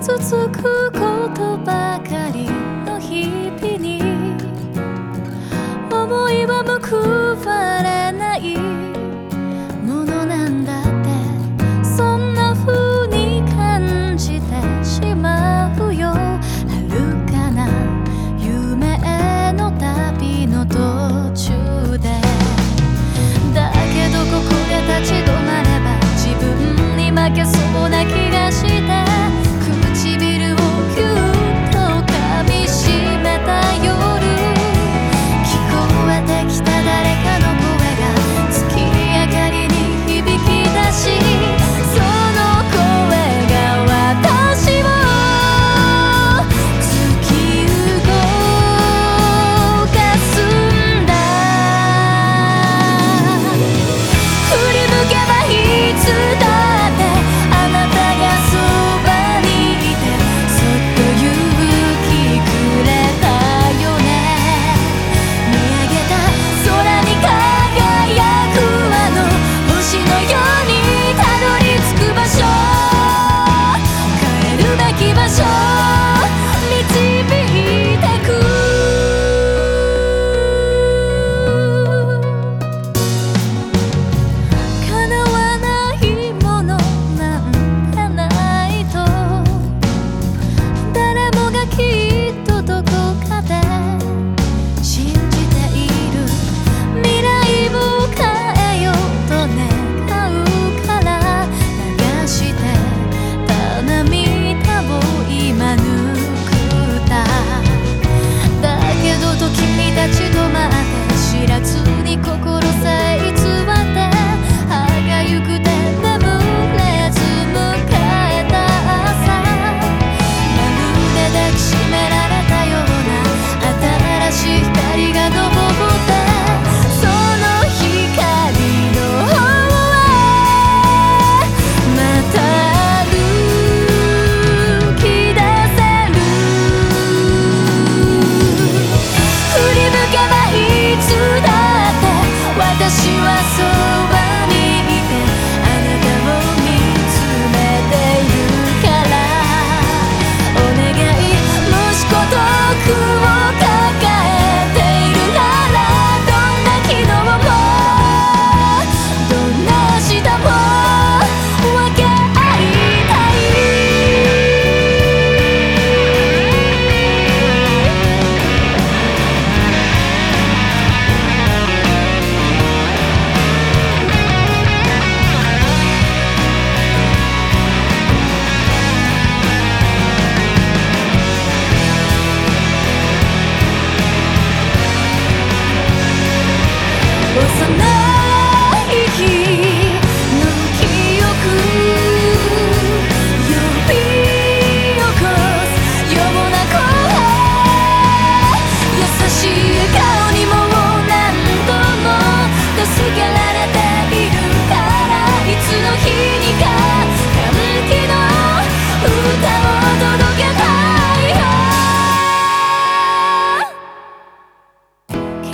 [0.00, 0.98] 傷つくこ
[1.36, 2.53] とばかり。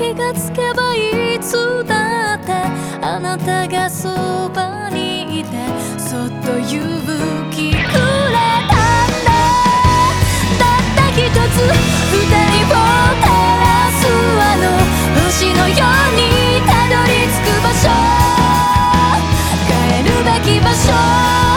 [0.01, 2.53] 気がつけばいつだって
[3.03, 4.09] あなたがそ
[4.49, 5.51] ばにいて
[5.99, 6.81] そっと勇
[7.51, 9.29] 気くれたんだ。
[10.59, 12.81] たった一つ二人を
[13.21, 13.29] 照
[13.61, 14.09] らす
[14.41, 14.65] あの
[15.27, 16.19] 星のように
[16.65, 17.85] たどり着く場所。
[19.69, 19.71] 帰
[20.03, 21.50] るべき場所。